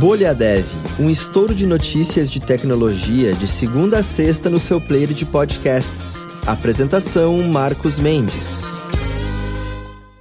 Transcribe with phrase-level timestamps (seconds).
[0.00, 0.64] Bolha Dev,
[0.98, 6.26] um estouro de notícias de tecnologia de segunda a sexta no seu player de podcasts.
[6.46, 8.80] Apresentação Marcos Mendes.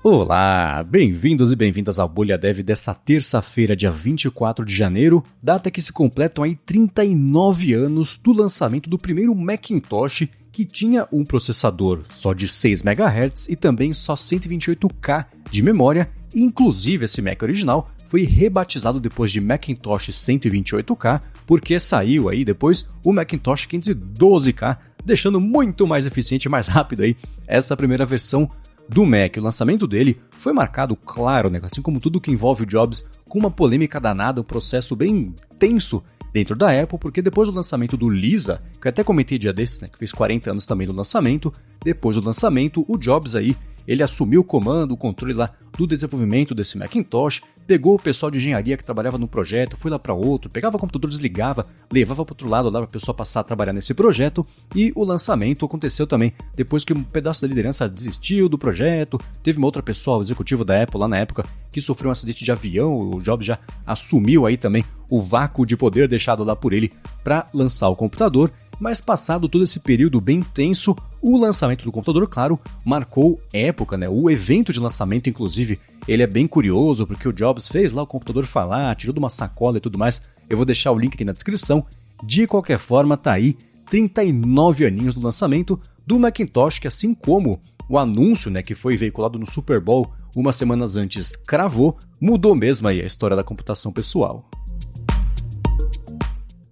[0.00, 5.82] Olá, bem-vindos e bem-vindas ao Bolha Dev desta terça-feira, dia 24 de janeiro, data que
[5.82, 12.32] se completam aí 39 anos do lançamento do primeiro Macintosh que tinha um processador só
[12.32, 19.00] de 6 MHz e também só 128K de memória, inclusive esse Mac original foi rebatizado
[19.00, 26.44] depois de Macintosh 128K, porque saiu aí depois o Macintosh 512K, deixando muito mais eficiente
[26.44, 27.16] e mais rápido aí
[27.48, 28.48] essa primeira versão
[28.88, 29.36] do Mac.
[29.36, 33.40] O lançamento dele foi marcado, claro, né, assim como tudo que envolve o Jobs, com
[33.40, 36.00] uma polêmica danada, um processo bem tenso
[36.34, 39.88] dentro da Apple, porque depois do lançamento do Lisa, que até comentei dia desses, né,
[39.88, 41.50] que fez 40 anos também do lançamento,
[41.82, 43.56] depois do lançamento, o Jobs aí
[43.88, 48.38] ele assumiu o comando, o controle lá do desenvolvimento desse Macintosh, pegou o pessoal de
[48.38, 52.32] engenharia que trabalhava no projeto, foi lá para outro, pegava o computador, desligava, levava para
[52.32, 56.06] outro lado lá para a pessoa passar a trabalhar nesse projeto, e o lançamento aconteceu
[56.06, 56.32] também.
[56.54, 60.64] Depois que um pedaço da liderança desistiu do projeto, teve uma outra pessoa, o executivo
[60.64, 64.46] da Apple lá na época, que sofreu um acidente de avião, o Jobs já assumiu
[64.46, 66.92] aí também o vácuo de poder deixado lá por ele
[67.22, 72.28] para lançar o computador, mas passado todo esse período bem tenso, o lançamento do computador,
[72.28, 74.08] claro, marcou época, né?
[74.08, 78.06] O evento de lançamento, inclusive, ele é bem curioso, porque o Jobs fez lá o
[78.06, 80.22] computador falar, tirou de uma sacola e tudo mais.
[80.48, 81.84] Eu vou deixar o link aqui na descrição.
[82.22, 83.56] De qualquer forma, tá aí
[83.90, 89.38] 39 aninhos do lançamento do Macintosh, que assim como o anúncio, né, que foi veiculado
[89.38, 94.48] no Super Bowl umas semanas antes, cravou, mudou mesmo aí a história da computação pessoal.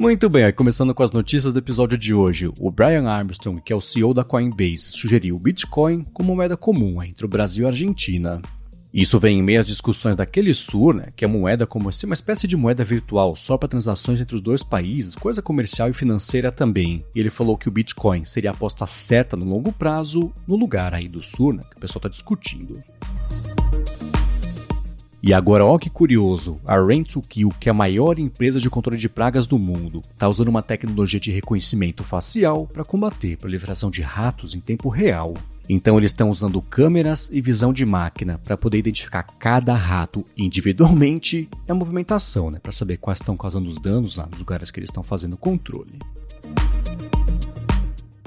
[0.00, 2.50] Muito bem, começando com as notícias do episódio de hoje.
[2.58, 7.02] O Brian Armstrong, que é o CEO da Coinbase, sugeriu o Bitcoin como moeda comum
[7.02, 8.40] entre o Brasil e a Argentina.
[8.94, 12.14] Isso vem em meio às discussões daquele Sur, né, que é moeda como se uma
[12.14, 16.50] espécie de moeda virtual só para transações entre os dois países, coisa comercial e financeira
[16.50, 17.04] também.
[17.14, 20.94] E ele falou que o Bitcoin seria a aposta certa no longo prazo, no lugar
[20.94, 22.82] aí do Sur, né, que o pessoal está discutindo.
[25.22, 29.08] E agora, ó que curioso, a Rent2Kill, que é a maior empresa de controle de
[29.08, 34.00] pragas do mundo, está usando uma tecnologia de reconhecimento facial para combater a proliferação de
[34.00, 35.34] ratos em tempo real.
[35.68, 41.48] Então eles estão usando câmeras e visão de máquina para poder identificar cada rato individualmente
[41.68, 44.80] e a movimentação, né, para saber quais estão causando os danos lá nos lugares que
[44.80, 45.98] eles estão fazendo controle.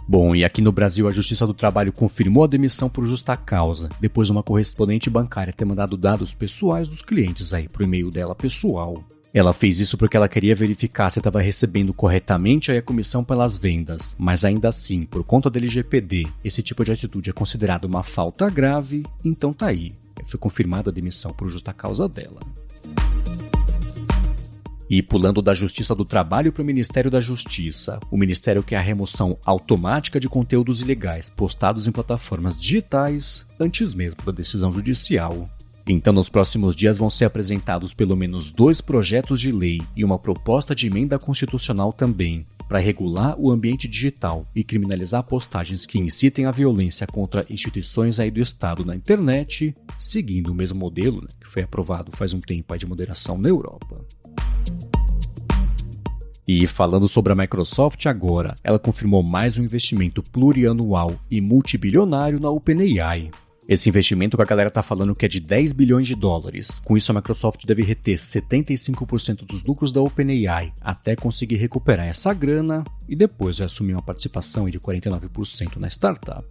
[0.08, 3.90] Bom, e aqui no Brasil a Justiça do Trabalho confirmou a demissão por justa causa,
[4.02, 8.36] depois de uma correspondente bancária ter mandado dados pessoais dos clientes aí pro e-mail dela
[8.36, 9.02] pessoal.
[9.34, 14.16] Ela fez isso porque ela queria verificar se estava recebendo corretamente a comissão pelas vendas,
[14.20, 18.48] mas ainda assim, por conta do LGPD, esse tipo de atitude é considerado uma falta
[18.50, 19.92] grave, então tá aí.
[20.26, 22.42] Foi confirmada a demissão por justa causa dela.
[24.90, 28.82] E pulando da Justiça do Trabalho para o Ministério da Justiça, o ministério quer a
[28.82, 35.50] remoção automática de conteúdos ilegais postados em plataformas digitais antes mesmo da decisão judicial.
[35.86, 40.18] Então, nos próximos dias vão ser apresentados pelo menos dois projetos de lei e uma
[40.18, 46.46] proposta de emenda constitucional também, para regular o ambiente digital e criminalizar postagens que incitem
[46.46, 51.48] a violência contra instituições aí do Estado na internet, seguindo o mesmo modelo né, que
[51.48, 54.04] foi aprovado faz um tempo de moderação na Europa.
[56.48, 62.50] E falando sobre a Microsoft agora, ela confirmou mais um investimento plurianual e multibilionário na
[62.50, 63.32] OpenAI.
[63.68, 66.82] Esse investimento que a galera tá falando que é de 10 bilhões de dólares.
[66.84, 72.34] Com isso, a Microsoft deve reter 75% dos lucros da OpenAI até conseguir recuperar essa
[72.34, 76.46] grana e depois assumir uma participação de 49% na startup.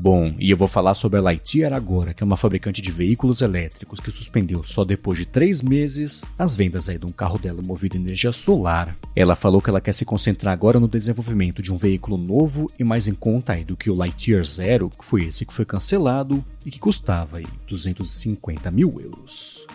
[0.00, 3.42] Bom, e eu vou falar sobre a Lightyear agora, que é uma fabricante de veículos
[3.42, 7.60] elétricos que suspendeu só depois de três meses as vendas aí de um carro dela
[7.60, 8.96] movido a energia solar.
[9.14, 12.82] Ela falou que ela quer se concentrar agora no desenvolvimento de um veículo novo e
[12.82, 16.42] mais em conta aí do que o Lightyear Zero, que foi esse que foi cancelado
[16.64, 19.66] e que custava aí 250 mil euros.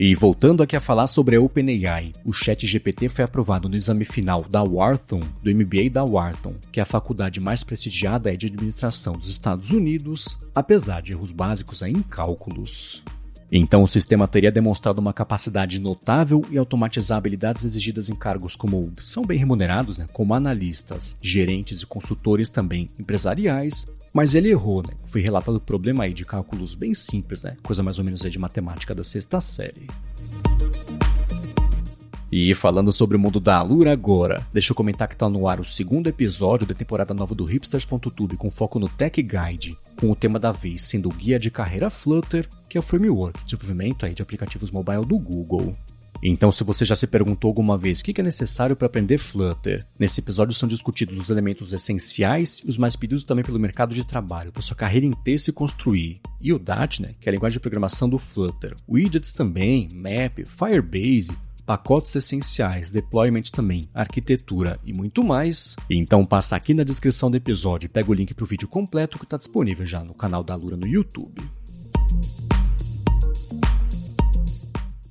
[0.00, 4.44] E voltando aqui a falar sobre a OpenAI, o ChatGPT foi aprovado no exame final
[4.44, 9.28] da Wharton, do MBA da Wharton, que é a faculdade mais prestigiada de administração dos
[9.28, 13.02] Estados Unidos, apesar de erros básicos em cálculos.
[13.50, 18.92] Então, o sistema teria demonstrado uma capacidade notável e automatizar habilidades exigidas em cargos como
[19.00, 24.94] são bem remunerados, né, como analistas, gerentes e consultores também empresariais, mas ele errou, né?
[25.06, 27.56] Foi relatado problema aí de cálculos bem simples, né?
[27.62, 29.86] Coisa mais ou menos aí de matemática da sexta série.
[32.30, 35.60] E falando sobre o mundo da Alura agora, deixa eu comentar que tá no ar
[35.60, 40.16] o segundo episódio da temporada nova do Hipsters.tube com foco no Tech Guide, com o
[40.16, 44.04] tema da vez sendo o guia de carreira Flutter, que é o framework de desenvolvimento
[44.04, 45.74] aí de aplicativos mobile do Google.
[46.22, 49.86] Então, se você já se perguntou alguma vez o que é necessário para aprender Flutter,
[49.98, 54.04] nesse episódio são discutidos os elementos essenciais e os mais pedidos também pelo mercado de
[54.04, 56.20] trabalho, para sua carreira inteira se construir.
[56.40, 58.74] E o Dart, né, que é a linguagem de programação do Flutter.
[58.88, 61.36] Widgets também, Map, Firebase,
[61.68, 65.76] pacotes essenciais, deployment também, arquitetura e muito mais.
[65.90, 69.18] Então passa aqui na descrição do episódio e pega o link para o vídeo completo
[69.18, 71.42] que está disponível já no canal da Lura no YouTube.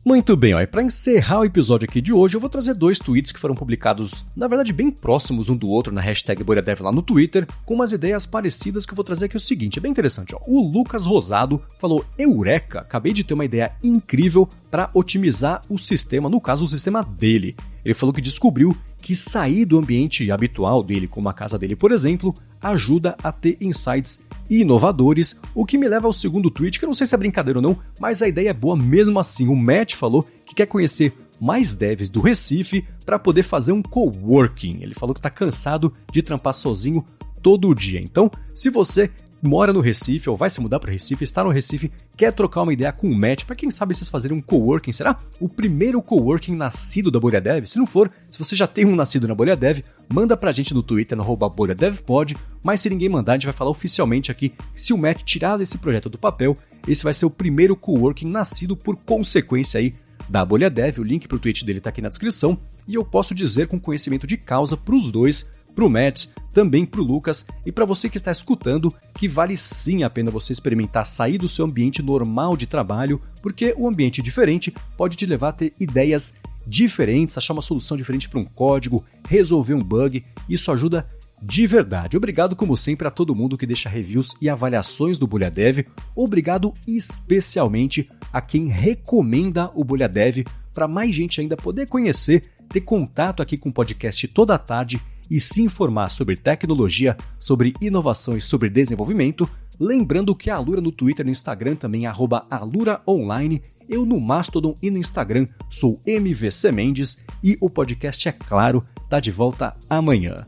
[0.07, 3.39] Muito bem, para encerrar o episódio aqui de hoje, eu vou trazer dois tweets que
[3.42, 7.45] foram publicados, na verdade, bem próximos um do outro na hashtag BolhaDev lá no Twitter,
[7.65, 10.39] com umas ideias parecidas que eu vou trazer aqui o seguinte, é bem interessante, ó.
[10.48, 16.30] O Lucas Rosado falou: Eureka, acabei de ter uma ideia incrível para otimizar o sistema,
[16.30, 17.53] no caso, o sistema dele.
[17.83, 21.91] Ele falou que descobriu que sair do ambiente habitual dele, como a casa dele, por
[21.91, 26.88] exemplo, ajuda a ter insights inovadores, o que me leva ao segundo tweet, que eu
[26.88, 29.47] não sei se é brincadeira ou não, mas a ideia é boa mesmo assim.
[29.47, 34.79] O Matt falou que quer conhecer mais devs do Recife para poder fazer um coworking.
[34.81, 37.05] Ele falou que está cansado de trampar sozinho
[37.41, 38.01] todo dia.
[38.01, 39.11] Então, se você
[39.42, 42.74] mora no Recife ou vai se mudar para Recife, está no Recife, quer trocar uma
[42.74, 46.56] ideia com o Matt, para quem sabe vocês fazerem um coworking, será o primeiro coworking
[46.56, 47.66] nascido da Bolha Dev?
[47.66, 49.80] Se não for, se você já tem um nascido na Bolha Dev,
[50.12, 53.72] manda pra gente no Twitter, no BolhaDevPod, mas se ninguém mandar, a gente vai falar
[53.72, 56.57] oficialmente aqui, se o Matt tirar esse projeto do papel,
[56.88, 59.94] esse vai ser o primeiro coworking nascido por consequência aí
[60.30, 62.57] da Bolha Dev, o link para o tweet dele está aqui na descrição,
[62.88, 66.88] e eu posso dizer com conhecimento de causa para os dois para o Matt, também
[66.88, 70.51] para o Lucas e para você que está escutando, que vale sim a pena você
[70.51, 75.50] experimentar sair do seu ambiente normal de trabalho, porque o ambiente diferente pode te levar
[75.50, 76.33] a ter ideias
[76.65, 80.25] diferentes, achar uma solução diferente para um código, resolver um bug.
[80.50, 81.06] Isso ajuda
[81.44, 82.18] de verdade.
[82.18, 85.85] Obrigado, como sempre, a todo mundo que deixa reviews e avaliações do Bolha Dev.
[86.15, 90.44] Obrigado especialmente a quem recomenda o Bolha Dev
[90.74, 95.00] para mais gente ainda poder conhecer, ter contato aqui com o podcast toda a tarde
[95.29, 100.91] e se informar sobre tecnologia, sobre inovação e sobre desenvolvimento, lembrando que a Alura no
[100.91, 102.12] Twitter e no Instagram também é
[102.50, 108.83] @aluraonline, eu no Mastodon e no Instagram sou MVC Mendes e o podcast é claro,
[109.09, 110.45] tá de volta amanhã.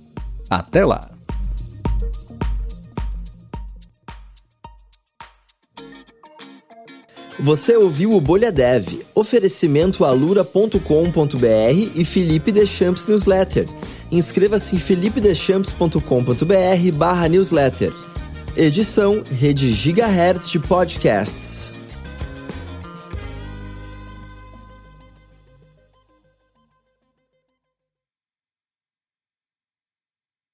[0.49, 1.19] Até lá.
[7.41, 10.77] Você ouviu o Bolha Dev, oferecimento alura.com.br
[11.95, 13.65] e Felipe Deschamps Newsletter
[14.11, 17.91] inscreva-se em felipedeschamps.com.br barra newsletter.
[18.55, 21.58] Edição Rede Gigahertz de Podcasts.